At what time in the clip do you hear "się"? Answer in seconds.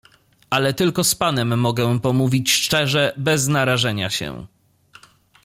4.09-4.45